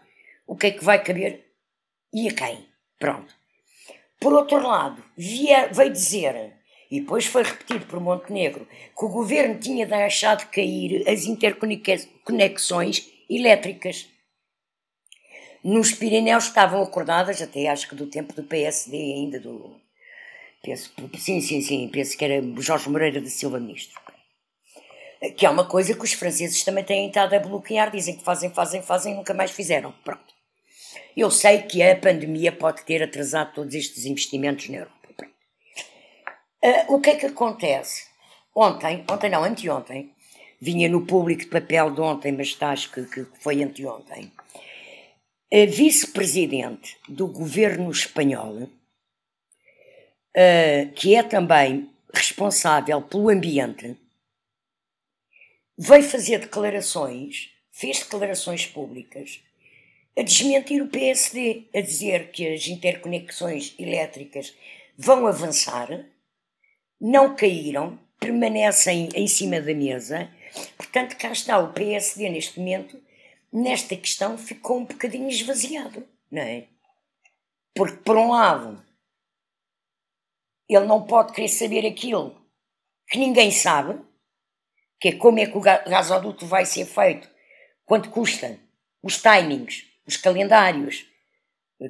[0.45, 1.47] o que é que vai caber
[2.13, 2.67] e a quem.
[2.99, 3.35] Pronto.
[4.19, 6.53] Por outro lado, via, veio dizer,
[6.89, 14.07] e depois foi repetido por Montenegro, que o governo tinha deixado cair as interconexões elétricas.
[15.63, 19.75] nos Pirineus estavam acordadas, até acho que do tempo do PSD ainda, do.
[20.63, 23.99] Penso, sim, sim, sim, penso que era Jorge Moreira da Silva Ministro.
[25.35, 28.49] Que é uma coisa que os franceses também têm estado a bloquear, dizem que fazem,
[28.51, 29.91] fazem, fazem nunca mais fizeram.
[30.03, 30.33] Pronto.
[31.15, 34.97] Eu sei que a pandemia pode ter atrasado todos estes investimentos na Europa.
[36.63, 38.07] Uh, o que é que acontece?
[38.55, 40.11] Ontem, ontem não, anteontem,
[40.59, 44.31] vinha no público de papel de ontem, mas acho que, que foi anteontem,
[45.53, 48.69] a vice-presidente do governo espanhol, uh,
[50.95, 53.95] que é também responsável pelo ambiente,
[55.77, 59.41] veio fazer declarações, fez declarações públicas,
[60.17, 64.55] a desmentir o PSD, a dizer que as interconexões elétricas
[64.97, 66.05] vão avançar,
[66.99, 70.31] não caíram, permanecem em cima da mesa.
[70.75, 72.99] Portanto, cá está o PSD neste momento,
[73.53, 76.65] nesta questão, ficou um bocadinho esvaziado, não é?
[77.75, 78.83] Porque, por um lado,
[80.67, 82.35] ele não pode querer saber aquilo
[83.07, 84.01] que ninguém sabe,
[84.99, 87.29] que é como é que o gasoduto vai ser feito,
[87.85, 88.59] quanto custa,
[89.01, 91.05] os timings, os calendários,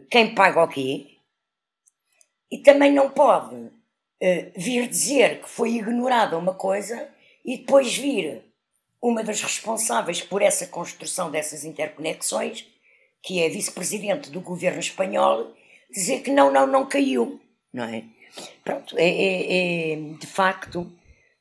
[0.09, 1.17] quem paga o quê,
[2.51, 7.09] e também não pode uh, vir dizer que foi ignorada uma coisa
[7.43, 8.43] e depois vir
[9.01, 12.65] uma das responsáveis por essa construção dessas interconexões,
[13.21, 15.53] que é vice-presidente do governo espanhol,
[15.89, 17.39] dizer que não, não, não caiu,
[17.71, 18.03] não é?
[18.63, 20.91] Pronto, é, é, é de facto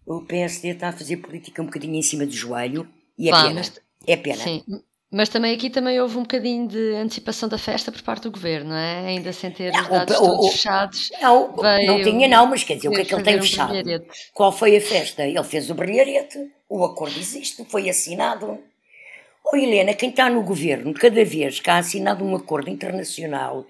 [0.07, 2.89] o PSD está a fazer política um bocadinho em cima do joelho
[3.19, 3.55] e é pena.
[3.55, 3.73] Mas,
[4.07, 4.37] é pena.
[4.37, 4.63] Sim,
[5.11, 8.71] mas também aqui também houve um bocadinho de antecipação da festa por parte do governo,
[8.71, 9.07] não é?
[9.07, 11.11] Ainda sem ter os dados todos fechados.
[11.21, 11.55] Não,
[11.87, 13.71] não tinha não, mas quer dizer, o que é que ele tem um fechado?
[13.71, 14.09] Brilharete.
[14.33, 15.25] Qual foi a festa?
[15.25, 18.59] Ele fez o brilharete, o acordo existe, foi assinado.
[19.45, 23.65] Oh Helena, quem está no governo, cada vez que há assinado um acordo internacional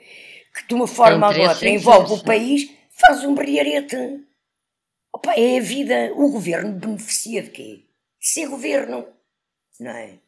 [0.54, 4.25] que de uma forma ou outra envolve o país, faz um brilharete.
[5.16, 6.12] Opa, é a vida.
[6.14, 7.84] O governo beneficia de quê?
[8.20, 9.06] De ser governo,
[9.80, 10.18] não é?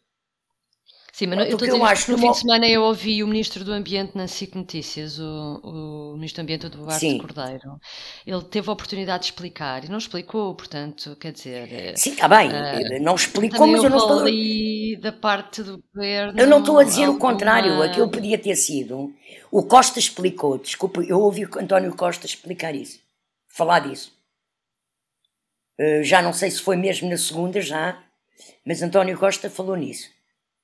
[1.13, 3.65] Sim, mas eu estou dizer acho que no fim de semana eu ouvi o Ministro
[3.65, 7.19] do Ambiente na SIC Notícias, o, o Ministro do Ambiente do Duarte Sim.
[7.19, 7.79] Cordeiro.
[8.27, 11.71] Ele teve a oportunidade de explicar e não explicou, portanto, quer dizer...
[11.71, 14.21] Eh, Sim, está bem, uh, não explicou, mas eu não estou...
[14.21, 16.41] ali da parte do governo...
[16.41, 17.19] Eu não estou a dizer alguma...
[17.19, 19.13] o contrário, aquilo podia ter sido...
[19.51, 23.01] O Costa explicou, desculpa, eu ouvi o António Costa explicar isso,
[23.49, 24.17] falar disso.
[25.79, 28.03] Uh, já não sei se foi mesmo na segunda, já,
[28.65, 30.09] mas António Costa falou nisso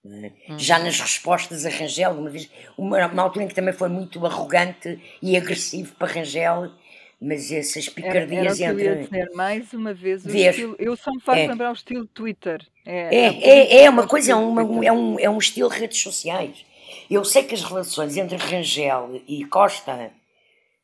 [0.04, 0.58] Uhum.
[0.58, 4.24] Já nas respostas a Rangel, uma vez, uma, uma, altura em que também foi muito
[4.26, 6.70] arrogante e agressivo para Rangel,
[7.18, 9.04] mas essas picardias era, era entre.
[9.04, 11.46] Dizer, mais uma vez, estilo, eu só me faço é.
[11.48, 12.60] lembrar o estilo Twitter.
[12.84, 16.66] É, é, é, é uma coisa, é, uma, é, um, é um estilo redes sociais.
[17.10, 20.10] Eu sei que as relações entre Rangel e Costa,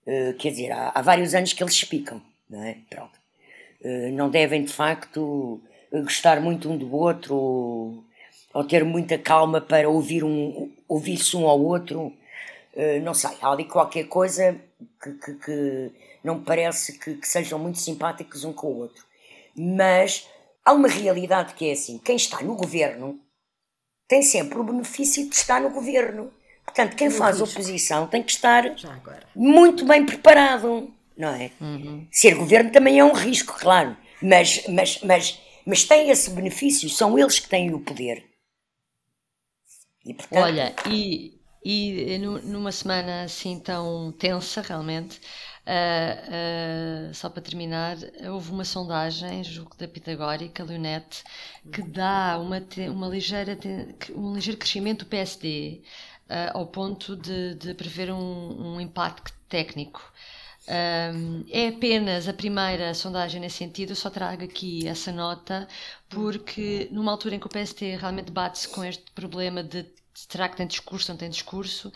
[0.06, 2.78] uh, quer dizer, há, há, vários anos que eles se picam, não é?
[2.88, 3.19] Pronto.
[3.82, 5.60] Uh, não devem de facto
[5.92, 8.04] gostar muito um do outro
[8.52, 12.12] ou ter muita calma para ouvir um, ouvir-se um ao outro,
[12.74, 14.60] uh, não sei, há ali qualquer coisa
[15.02, 19.04] que, que, que não me parece que, que, sejam muito simpáticos um com o outro.
[19.56, 20.28] Mas
[20.64, 23.18] há uma realidade que é assim: quem está no governo
[24.08, 26.32] tem sempre o benefício de estar no governo.
[26.64, 28.64] Portanto, quem faz oposição tem que estar
[29.34, 31.50] muito bem preparado, não é?
[31.60, 32.06] Uhum.
[32.10, 37.18] Ser governo também é um risco, claro, mas, mas, mas, mas tem esse benefício, são
[37.18, 38.24] eles que têm o poder.
[40.04, 40.42] E, portanto...
[40.42, 45.20] Olha, e, e numa semana assim tão tensa, realmente,
[45.66, 47.96] uh, uh, só para terminar,
[48.30, 51.22] houve uma sondagem, julgo da Pitagórica, Leonete,
[51.70, 53.58] que dá uma, uma ligeira,
[54.14, 59.32] um ligeiro crescimento do PSD, uh, ah, ao ponto de, de prever um, um impacto
[59.48, 60.00] técnico.
[60.68, 65.66] Um, é apenas a primeira sondagem nesse sentido, só trago aqui essa nota,
[66.08, 69.84] porque numa altura em que o PST realmente bate-se com este problema de
[70.28, 71.92] será que tem discurso ou não tem discurso, uh,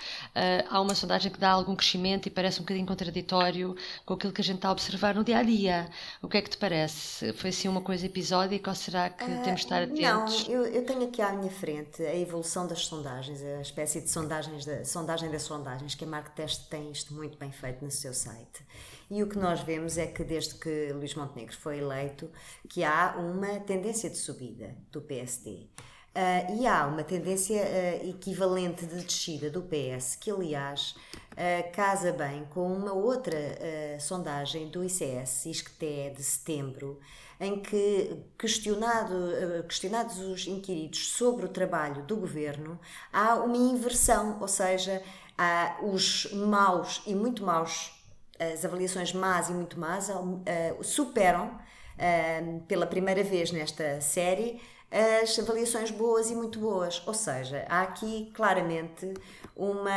[0.68, 4.40] há uma sondagem que dá algum crescimento e parece um bocadinho contraditório com aquilo que
[4.40, 5.88] a gente está a observar no dia a dia.
[6.22, 7.32] O que é que te parece?
[7.34, 10.48] Foi assim uma coisa episódica ou será que uh, temos de estar atentos?
[10.48, 14.10] Não, eu, eu, tenho aqui à minha frente a evolução das sondagens, a espécie de
[14.10, 17.90] sondagens da, sondagem das sondagens, que a Mark Test tem isto muito bem feito no
[17.90, 18.64] seu site.
[19.10, 22.30] E o que nós vemos é que desde que Luís Montenegro foi eleito,
[22.68, 25.68] que há uma tendência de subida do PSD.
[26.14, 30.94] Uh, e há uma tendência uh, equivalente de descida do PS, que aliás
[31.33, 33.37] uh, casa bem com uma outra
[33.98, 37.00] sondagem do ICS, ISCTE, de setembro,
[37.40, 39.12] em que, questionado,
[39.66, 42.79] questionados os inquiridos sobre o trabalho do governo,
[43.12, 45.03] há uma inversão, ou seja,
[45.37, 47.90] há os maus e muito maus,
[48.38, 50.09] as avaliações más e muito más,
[50.83, 51.59] superam
[52.68, 54.61] pela primeira vez nesta série
[55.22, 57.02] as avaliações boas e muito boas.
[57.07, 59.12] Ou seja, há aqui claramente
[59.57, 59.90] uma.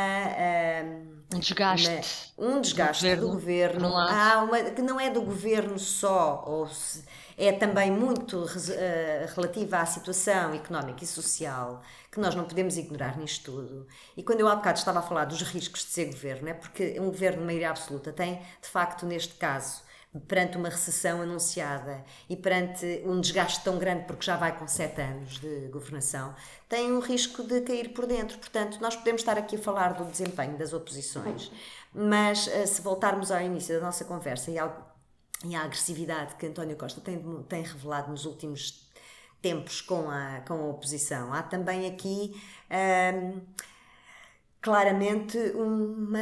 [0.84, 2.32] Um, um desgaste.
[2.36, 3.80] Uma, um desgaste do governo.
[3.80, 3.96] Do governo.
[3.96, 7.04] Há uma, que não é do governo só, ou se,
[7.36, 13.16] é também muito uh, relativa à situação económica e social, que nós não podemos ignorar
[13.16, 13.86] nisto tudo.
[14.16, 16.98] E quando eu há bocado estava a falar dos riscos de ser governo, é porque
[16.98, 19.82] um governo de maioria absoluta tem, de facto, neste caso,
[20.26, 25.00] perante uma recessão anunciada e perante um desgaste tão grande, porque já vai com sete
[25.00, 26.34] anos de governação,
[26.68, 28.38] tem um risco de cair por dentro.
[28.38, 31.52] Portanto, nós podemos estar aqui a falar do desempenho das oposições,
[31.92, 34.56] mas eh, se voltarmos ao início da nossa conversa e,
[35.46, 38.88] e à agressividade que António Costa tem, tem revelado nos últimos
[39.42, 42.40] tempos com a, com a oposição, há também aqui.
[42.70, 43.40] Hum,
[44.68, 46.18] claramente uma,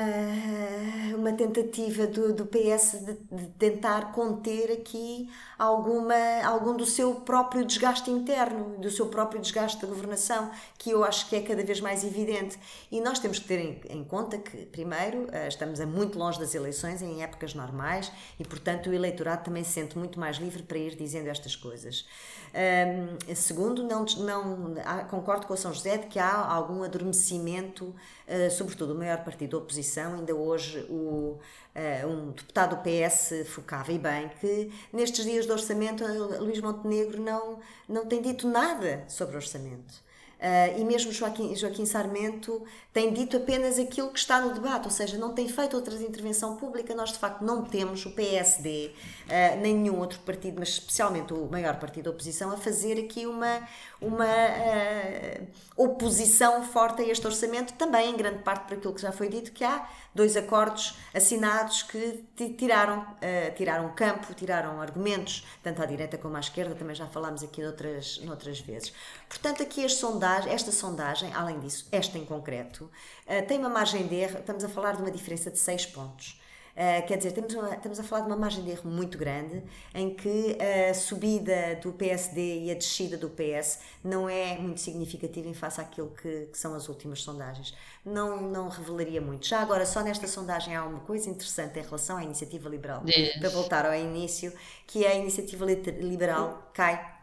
[1.16, 5.28] uma tentativa do, do PS de, de, tentar conter aqui
[5.58, 11.02] alguma, algum do seu próprio desgaste interno, do seu próprio desgaste da governação, que eu
[11.02, 12.56] acho que é cada vez mais evidente.
[12.88, 16.38] E nós temos que ter em, em conta que, primeiro, eh, estamos a muito longe
[16.38, 20.62] das eleições, em épocas normais, e, portanto, o eleitorado também se sente muito mais livre
[20.62, 22.06] para ir dizendo estas coisas.
[22.54, 24.74] Um, segundo, não, não,
[25.10, 27.94] concordo com o São José de que há algum adormecimento
[28.26, 31.38] eh, sobretudo o maior partido da oposição, ainda hoje o,
[31.76, 36.04] uh, um deputado do PS focava e bem que nestes dias de orçamento
[36.40, 40.05] Luís Montenegro não, não tem dito nada sobre orçamento.
[40.36, 44.90] Uh, e mesmo Joaquim, Joaquim Sarmento tem dito apenas aquilo que está no debate, ou
[44.90, 46.94] seja, não tem feito outra intervenção pública.
[46.94, 48.90] Nós, de facto, não temos o PSD,
[49.24, 53.24] uh, nem nenhum outro partido, mas especialmente o maior partido da oposição, a fazer aqui
[53.24, 53.66] uma,
[53.98, 59.12] uma uh, oposição forte a este orçamento, também em grande parte por aquilo que já
[59.12, 62.24] foi dito, que há dois acordos assinados que
[62.56, 63.06] tiraram,
[63.54, 68.18] tiraram campo, tiraram argumentos, tanto à direita como à esquerda, também já falámos aqui noutras,
[68.24, 68.94] noutras vezes.
[69.28, 69.94] Portanto, aqui as
[70.26, 74.64] sondagem, esta sondagem, além disso, esta em concreto, uh, tem uma margem de erro, estamos
[74.64, 76.40] a falar de uma diferença de 6 pontos.
[76.72, 79.62] Uh, quer dizer, temos uma, estamos a falar de uma margem de erro muito grande
[79.94, 85.48] em que a subida do PSD e a descida do PS não é muito significativa
[85.48, 87.74] em face àquilo que, que são as últimas sondagens.
[88.04, 89.46] Não, não revelaria muito.
[89.46, 93.02] Já agora, só nesta sondagem há uma coisa interessante em relação à iniciativa liberal.
[93.08, 93.38] Yes.
[93.38, 94.52] Para voltar ao início,
[94.86, 97.15] que é a iniciativa liberal cai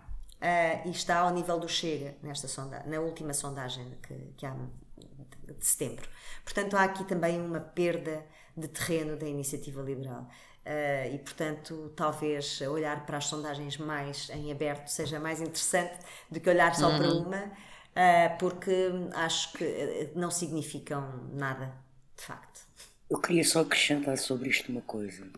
[0.44, 4.54] uh, e está ao nível do Chega nesta sondagem, na última sondagem que, que há
[4.54, 6.08] de setembro.
[6.44, 8.26] Portanto, há aqui também uma perda
[8.56, 10.30] de terreno da iniciativa liberal.
[10.66, 15.98] Uh, e, portanto, talvez olhar para as sondagens mais em aberto seja mais interessante
[16.30, 16.98] do que olhar só uhum.
[16.98, 18.72] para uma, uh, porque
[19.14, 21.74] acho que não significam nada,
[22.16, 22.62] de facto.
[23.10, 25.30] Eu queria só acrescentar sobre isto uma coisa.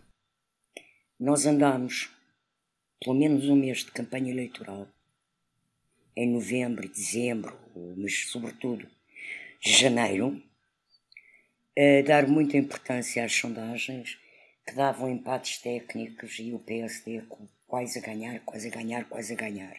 [1.18, 2.16] Nós andamos
[3.02, 4.88] pelo menos um mês de campanha eleitoral,
[6.16, 7.56] em novembro, dezembro,
[7.96, 8.88] mas sobretudo
[9.60, 10.42] janeiro,
[11.76, 14.18] a dar muita importância às sondagens
[14.66, 17.22] que davam empates técnicos e o PSD
[17.66, 19.76] quase a ganhar, quase a ganhar, quase a ganhar.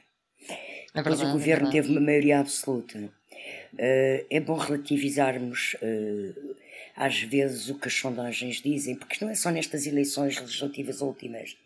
[0.49, 2.97] É verdade, Mas o governo é teve uma maioria absoluta.
[2.99, 6.55] Uh, é bom relativizarmos uh,
[6.95, 11.57] às vezes o que as sondagens dizem, porque não é só nestas eleições legislativas últimas.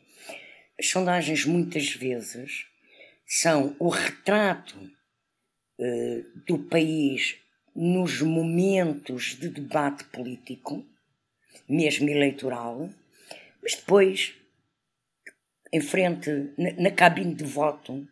[0.80, 2.66] As sondagens muitas vezes
[3.34, 4.78] são o retrato
[5.80, 7.38] uh, do país
[7.74, 10.86] nos momentos de debate político,
[11.66, 12.90] mesmo eleitoral,
[13.64, 14.34] mas depois,
[15.72, 18.06] em frente, na, na cabine de voto,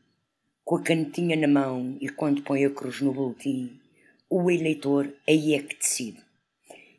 [0.64, 3.78] com a canetinha na mão e quando põe a cruz no boletim,
[4.30, 6.24] o eleitor aí é que decide.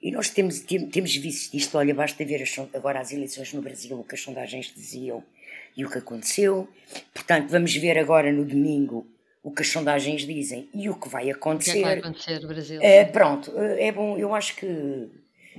[0.03, 3.99] E nós temos, temos visto isto, olha, basta ver as, agora as eleições no Brasil,
[3.99, 5.25] o que as sondagens diziam
[5.77, 6.69] e o que aconteceu.
[7.13, 9.07] Portanto, vamos ver agora no domingo
[9.43, 11.71] o que as sondagens dizem e o que vai acontecer.
[11.71, 12.81] O que, é que vai acontecer Brasil?
[12.83, 14.67] É, pronto, eh, é bom, eu acho que.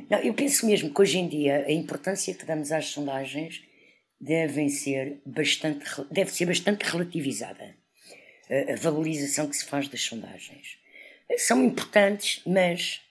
[0.09, 3.61] Não, eu penso mesmo que hoje em dia a importância que damos às sondagens
[4.19, 7.75] devem ser bastante, deve ser bastante relativizada.
[8.49, 10.77] A, a valorização que se faz das sondagens.
[11.37, 13.01] São importantes, mas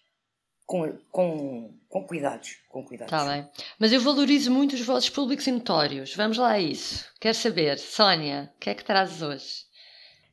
[0.70, 2.60] com, com, com cuidados.
[2.68, 3.10] Com cuidados.
[3.10, 3.44] Tá bem.
[3.76, 6.14] Mas eu valorizo muito os vossos públicos e notórios.
[6.14, 7.10] Vamos lá a isso.
[7.20, 9.64] Quero saber, Sónia, o que é que trazes hoje?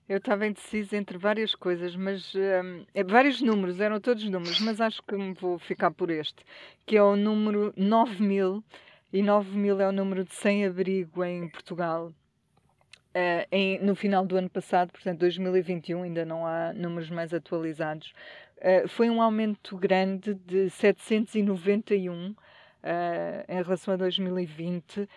[0.08, 4.80] Eu estava indecisa entre várias coisas, mas hum, é, vários números, eram todos números, mas
[4.80, 6.46] acho que me vou ficar por este,
[6.86, 8.64] que é o número 9000,
[9.12, 12.14] e 9000 é o número de sem-abrigo em Portugal.
[13.10, 18.14] Uh, em, no final do ano passado, portanto 2021, ainda não há números mais atualizados,
[18.58, 22.36] uh, foi um aumento grande de 791 uh,
[23.48, 25.08] em relação a 2020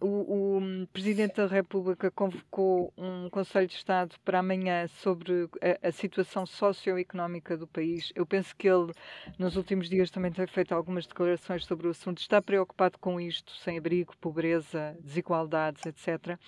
[0.00, 5.92] o, o, Presidente da República convocou um Conselho de Estado para amanhã sobre a, a,
[5.92, 8.12] situação socioeconómica do país.
[8.14, 8.92] Eu penso que ele,
[9.38, 12.18] nos últimos dias, também tem feito algumas declarações sobre o assunto.
[12.18, 16.38] Está preocupado com isto, sem abrigo, pobreza, desigualdades, etc.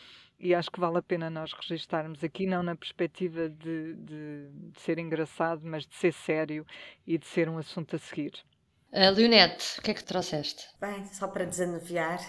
[0.41, 4.81] E acho que vale a pena nós registarmos aqui, não na perspectiva de, de, de
[4.81, 6.67] ser engraçado, mas de ser sério
[7.07, 8.33] e de ser um assunto a seguir.
[8.93, 10.69] Uh, Leonete, o que é que trouxeste?
[10.79, 12.21] Bem, só para desanuviar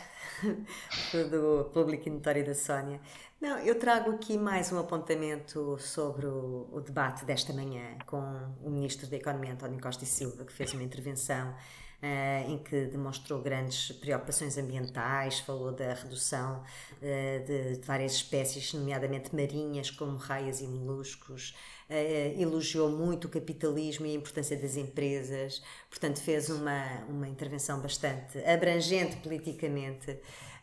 [1.30, 3.02] do público notório da Sónia.
[3.42, 8.22] Não, eu trago aqui mais um apontamento sobre o, o, debate desta manhã com
[8.64, 11.54] o Ministro da Economia, António Costa e Silva, que fez uma intervenção
[12.04, 18.74] uh, em que demonstrou grandes preocupações ambientais, falou da redução uh, de, de várias espécies,
[18.74, 21.56] nomeadamente marinhas, como raias e moluscos,
[21.90, 27.80] uh, elogiou muito o capitalismo e a importância das empresas, portanto, fez uma, uma intervenção
[27.80, 30.20] bastante abrangente politicamente.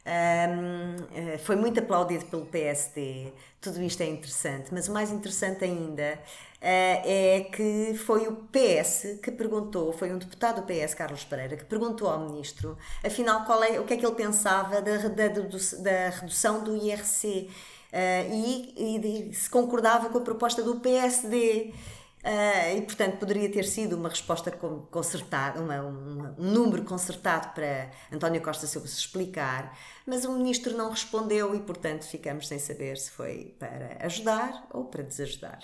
[0.07, 6.15] Um, foi muito aplaudido pelo PSD, tudo isto é interessante, mas o mais interessante ainda
[6.15, 11.57] uh, é que foi o PS que perguntou, foi um deputado do PS, Carlos Pereira,
[11.57, 15.29] que perguntou ao ministro, afinal, qual é, o que é que ele pensava da, da,
[15.29, 17.51] da redução do IRC
[17.93, 21.75] uh, e, e, se concordava com a proposta do PSD.
[22.23, 27.91] Uh, e portanto poderia ter sido uma resposta concertada, uma, uma, um número concertado para
[28.13, 29.75] António Costa Silva se explicar,
[30.07, 34.85] mas o ministro não respondeu e portanto ficamos sem saber se foi para ajudar ou
[34.85, 35.61] para desajudar.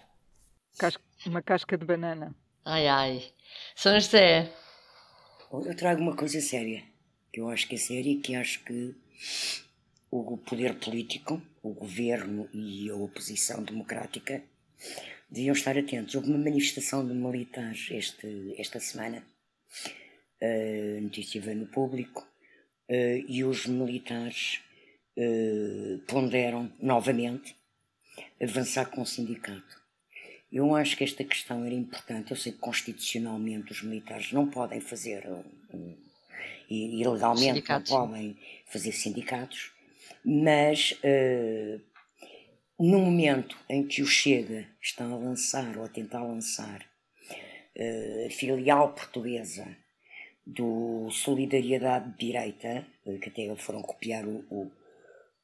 [1.26, 2.34] uma casca de banana.
[2.64, 3.24] Ai ai.
[3.74, 4.50] São José.
[5.52, 6.82] Eu trago uma coisa séria,
[7.30, 8.96] que eu acho que é séria e que acho que
[10.10, 14.42] o poder político, o governo e a oposição democrática
[15.36, 16.14] deviam estar atentos.
[16.14, 19.22] Houve uma manifestação de militares este, esta semana,
[20.40, 22.26] a notícia veio no público,
[22.88, 24.60] uh, e os militares
[25.16, 27.54] uh, ponderam novamente
[28.42, 29.84] avançar com o sindicato.
[30.50, 32.30] Eu acho que esta questão era importante.
[32.30, 35.96] Eu sei que constitucionalmente os militares não podem fazer, um,
[36.70, 39.72] e ilegalmente não podem fazer sindicatos,
[40.24, 41.80] mas uh,
[42.78, 46.84] no momento em que o Chega está a lançar ou a tentar lançar
[47.76, 49.66] uh, a filial portuguesa
[50.46, 54.70] do Solidariedade de Direita, uh, que até foram copiar o, o,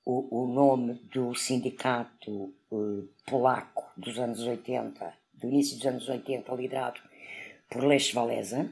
[0.04, 2.54] o, nome do sindicato
[3.26, 7.00] polaco dos anos 80, do início dos anos 80, liderado
[7.70, 8.70] por Lech Walesa,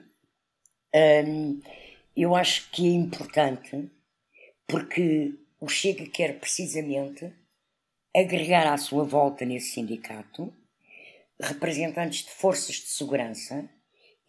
[0.94, 1.60] um,
[2.16, 3.90] eu acho que é importante
[4.66, 7.32] porque o Chega quer precisamente
[8.16, 10.52] agregar à sua volta nesse sindicato
[11.40, 13.68] representantes de forças de segurança,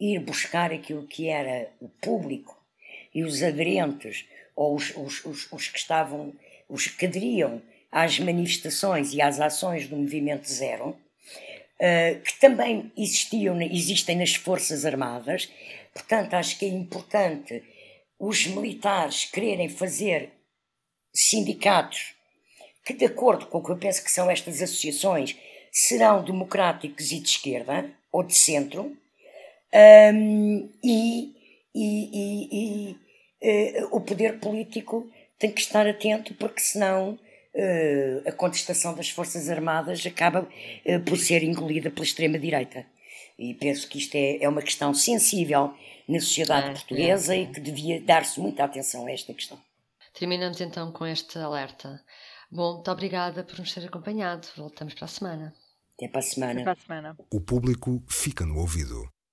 [0.00, 2.58] ir buscar aquilo que era o público
[3.14, 4.26] e os aderentes,
[4.56, 6.32] ou os, os, os, os que estavam,
[6.68, 13.60] os que aderiam às manifestações e às ações do Movimento Zero, uh, que também existiam,
[13.60, 15.50] existem nas Forças Armadas.
[15.92, 17.62] Portanto, acho que é importante
[18.18, 20.30] os militares quererem fazer
[21.14, 22.14] sindicatos
[22.84, 25.36] que, de acordo com o que eu penso que são estas associações,
[25.70, 28.96] serão democráticos e de esquerda ou de centro,
[30.14, 31.34] um, e,
[31.74, 32.96] e, e,
[33.40, 37.18] e uh, o poder político tem que estar atento, porque senão
[37.54, 42.84] uh, a contestação das Forças Armadas acaba uh, por ser engolida pela extrema-direita.
[43.38, 45.74] E penso que isto é, é uma questão sensível
[46.06, 47.42] na sociedade portuguesa é, é.
[47.42, 49.58] e que devia dar-se muita atenção a esta questão.
[50.12, 51.98] Terminamos então com este alerta.
[52.54, 54.46] Bom, muito obrigada por nos ter acompanhado.
[54.58, 55.54] Voltamos para a semana.
[55.96, 56.52] Até para a semana.
[56.52, 57.16] Até para a semana.
[57.32, 59.10] O público fica no ouvido.